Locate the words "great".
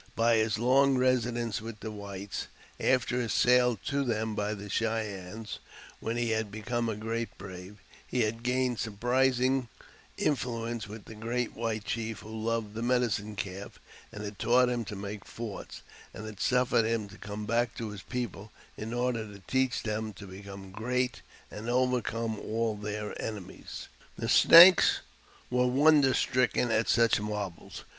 6.95-7.37, 11.13-11.55, 20.71-21.21